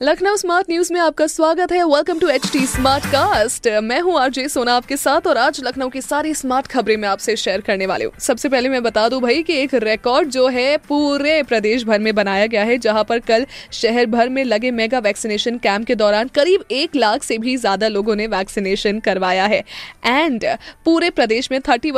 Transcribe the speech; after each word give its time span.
Lucknow 0.00 0.36
smart 0.36 0.70
news 0.70 0.92
में 0.92 0.98
आपका 1.00 1.26
स्वागत 1.26 1.72
है। 1.72 1.82
Welcome 1.84 2.18
to 2.18 2.28
H 2.28 2.50
T 2.52 2.64
smart 2.66 3.04
cast 3.06 3.66
मैं 3.82 3.98
हूँ 4.00 4.16
आरजे 4.20 4.48
सोना 4.48 4.72
आपके 4.72 4.96
साथ 4.96 5.26
और 5.26 5.36
आज 5.38 5.60
लखनऊ 5.64 5.88
की 5.88 6.00
सारी 6.00 6.32
स्मार्ट 6.34 6.66
खबरें 6.66 6.96
मैं 6.96 7.08
आपसे 7.08 7.36
शेयर 7.36 7.60
करने 7.60 7.86
वाली 7.86 8.04
हूँ। 8.04 8.12
सबसे 8.20 8.48
पहले 8.48 8.68
मैं 8.68 8.82
बता 8.82 9.08
दूँ 9.08 9.20
भाई 9.22 9.42
कि 9.42 9.58
एक 9.58 9.74
रिकॉर्ड 9.74 10.30
जो 10.30 10.46
है 10.48 10.76
पूरे 10.78 11.42
प्रदेश 11.42 11.84
भर 11.84 11.98
में 11.98 12.14
बनाया 12.14 12.46
गया 12.46 12.64
है, 12.64 12.78
जहाँ 12.78 13.04
पर 13.04 13.18
कल 13.20 13.46
शहर 13.72 14.06
भर 14.06 14.28
में 14.28 14.42
लगे 14.44 14.70
मेगा 14.70 14.98
वैक्सीनेशन 14.98 15.58
कैंप 15.58 15.86
के 15.86 15.94
दौरान 15.94 16.28
करीब 16.34 16.64
एक 16.72 16.96
लाख 16.96 17.22
से 17.22 17.38
भी 17.38 17.56
ज़्यादा 17.56 17.88
लोगों 17.88 18.16
ने 18.16 18.26
वैक्सीनेशन 18.26 19.00
करवाया 19.00 19.46
है। 19.46 19.62
एंड 20.06 20.44
पूरे 20.84 21.10
प्रदेश 21.12 21.50
में 21.52 21.60
थर्टी 21.60 21.92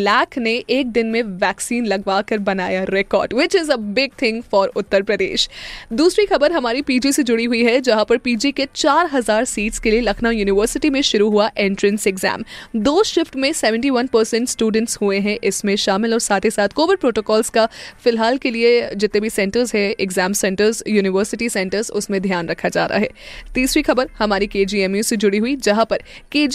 लाख 0.00 0.38
ने 0.38 0.54
एक 0.70 0.92
दिन 0.92 1.06
में 1.08 1.22
वैक्सीन 1.22 1.86
लगवा 1.86 2.20
कर 2.22 2.38
बनाया 2.42 2.84
record 2.90 3.34
which 3.34 3.56
is 3.56 3.72
a 3.72 3.76
big 3.92 4.10
thing 4.22 4.42
for 4.44 4.72
Uttar 4.76 5.02
Pradesh. 5.02 5.48
दूसरी 5.94 6.26
खबर 6.26 6.52
हमारी 6.52 6.82
पीजी 6.92 7.12
से 7.12 7.22
जुड़ी 7.22 7.44
हुई 7.44 7.62
है, 7.64 7.80
जहाँ 7.80 8.04
पर 8.04 8.16
पीजी 8.18 8.50
के 8.52 8.66
4000 8.74 9.44
सीट्स 9.46 9.78
के 9.78 9.90
लिए 9.90 10.00
लखनऊ 10.00 10.30
यूनिवर्सिटी 10.30 10.90
में 10.90 11.00
शुरू 11.02 11.28
हुआ 11.30 11.48
एंट्रेंस 11.58 12.06
एग्ज़ाम 12.06 12.42
दो 12.78 13.02
शिफ्ट 13.02 13.36
में 13.36 13.50
71 13.52 14.08
परसेंट 14.08 14.48
स्टूडेंट्स 14.48 14.98
हुए 15.02 15.18
हैं 15.18 15.38
इसमें 15.44 15.74
शामिल, 15.76 16.12
और 16.12 16.20
साथ 16.20 16.44
ही 16.44 16.50
साथ 16.50 16.68
कोविड 16.68 16.98
प्रोटोकॉल्स 16.98 17.50
का 17.50 17.66
फ़िलहाल 18.04 18.36
के 18.38 18.50
लिए 18.50 18.90
जितने 18.94 19.20
भी 19.20 19.30
सेंटर्स 19.30 19.74
है 19.74 19.88
एग्ज़ाम 19.92 20.32
सेंटर्स 20.34 20.82
यूनिवर्सिटी 20.88 21.48
सेंटर्स 21.48 21.90
उसमें 21.92 22.20
ध्यान 22.22 22.48
रखा 22.48 22.68
जा 22.68 22.86
रहा 22.86 22.98
है। 22.98 23.08
तीसरी 23.54 23.82
खबर 23.82 24.08
हमारी 24.18 24.46
के 24.48 24.64
से 25.02 25.16
जुड़ी 25.16 25.38
हुई, 25.38 25.56
जहाँ 25.58 25.84
पर 25.84 26.02
के 26.32 26.46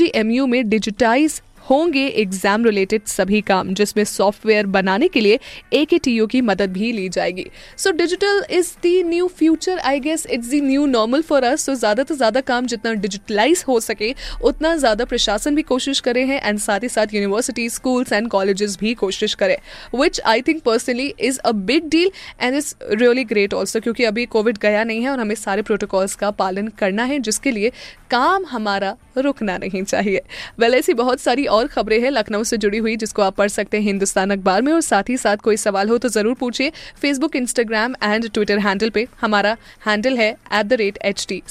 में 0.47 0.69
डिजिटाइज 0.69 1.41
होंगे 1.69 2.05
एग्ज़ाम 2.07 2.65
रिलेटेड 2.65 3.05
सभी 3.07 3.41
काम, 3.43 3.73
जिसमें 3.73 4.03
सॉफ्टवेयर 4.05 4.65
बनाने 4.67 5.07
के 5.07 5.21
लिए 5.21 5.39
ए 5.73 5.85
के 5.91 6.41
मदद 6.43 6.71
भी 6.73 6.91
ली 6.91 7.07
जाएगी। 7.09 7.45
So 7.77 7.91
digital 7.93 8.43
is 8.51 8.71
the 8.83 8.91
new 9.07 9.27
future 9.37 9.79
I 9.79 9.99
guess 9.99 10.25
it's 10.27 10.49
the 10.49 10.61
new 10.63 10.85
normal 10.87 11.21
for 11.23 11.43
us 11.43 11.65
so 11.65 11.73
ज़्यादा 11.75 12.03
से 12.03 12.15
ज़्यादा 12.15 12.41
काम 12.43 12.65
जितना 12.67 12.93
डिजिटलाइज 12.95 13.63
हो 13.67 13.79
सके, 13.79 14.13
उतना 14.43 14.75
ज़्यादा 14.77 15.05
प्रशासन 15.05 15.55
भी 15.55 15.61
कोशिश 15.63 15.99
करे 15.99 16.23
हैं 16.25 16.41
एंड 16.41 16.59
साथ 16.59 16.83
ही 16.83 16.89
साथ 16.89 17.13
यूनिवर्सिटी 17.13 17.69
स्कूल्स 17.69 18.13
एंड 18.13 18.29
कॉलेजेस 18.29 18.77
भी 18.79 18.93
कोशिश 18.95 19.33
करें। 19.35 19.55
Which 19.95 20.19
I 20.25 20.41
think 20.41 20.61
personally 20.63 21.13
is 21.21 21.39
a 21.39 21.51
big 21.51 21.89
deal 21.89 22.11
and 22.41 22.55
is 22.55 22.73
really 22.83 23.23
great 23.25 23.53
also 23.53 23.79
क्योंकि 23.79 24.03
अभी 24.05 24.25
कोविड 24.27 24.57
गया 24.57 24.83
नहीं 24.83 25.01
है 25.03 25.09
और 25.09 25.19
हमें 25.19 25.35
सारे 25.37 25.61
प्रोटोकॉल्स 25.61 26.15
का 26.15 26.31
पालन 26.33 26.67
करना 26.79 27.03
है, 27.03 27.19
जिसके 27.19 27.51
लिए 27.51 27.71
काम 28.11 28.45
हमारा 28.45 28.95
रुकना 29.17 29.57
नहीं 29.57 29.83
चाहिए। 29.83 30.21
वेल 30.59 30.73
ऐसी 30.75 30.93
बहुत 30.95 31.19
सारी 31.19 31.45
और 31.57 31.67
खबरें 31.67 31.99
हैं 32.01 32.11
लखनऊ 32.11 32.43
से 32.43 32.57
जुड़ी 32.57 32.77
हुई 32.77 32.95
जिसको 32.97 33.21
आप 33.21 33.35
पढ़ 33.35 33.49
सकते 33.49 33.77
हैं 33.77 33.83
हिंदुस्तान 33.83 34.31
अखबार 34.31 34.61
में। 34.61 34.71
और 34.73 34.81
साथ 34.83 35.09
ही 35.09 35.17
साथ 35.17 35.37
कोई 35.43 35.57
सवाल 35.57 35.89
हो 35.89 35.97
तो 35.97 36.09
ज़रूर 36.09 36.33
पूछिए 36.39 36.71
Facebook 37.01 37.35
Instagram 37.35 37.95
and 38.03 38.29
Twitter 38.29 38.59
handle 38.59 38.89
पे। 38.89 39.07
हमारा 39.21 39.55
हैंडल 39.85 40.17
है 40.17 40.29
at 40.29 40.65
the 40.65 40.73
rate 40.75 40.97
H 41.05 41.25
T 41.29 41.41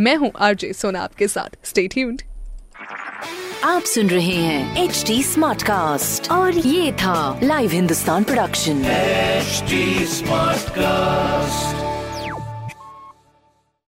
मैं 0.00 0.16
हूँ 0.16 0.30
आरजे 0.40 0.72
सोना 0.72 1.00
आपके 1.00 1.28
साथ। 1.28 1.66
स्टेट 1.66 1.92
ट्यून्ड 1.94 2.22
आप 3.64 3.82
सुन 3.84 4.10
रहे 4.10 4.34
हैं 4.34 4.84
एच 4.84 5.02
टी 5.06 5.22
और 6.30 6.58
ये 6.58 6.92
था 6.92 7.40
live 7.42 7.70
Hindustan 7.70 8.24
production 8.24 8.82
HD 9.40 9.82
Smartcast. 10.12 11.87